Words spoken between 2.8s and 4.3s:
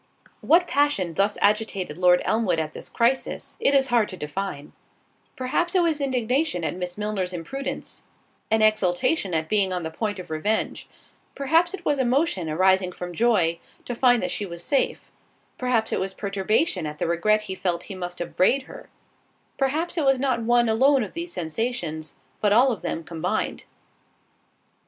crisis, it is hard to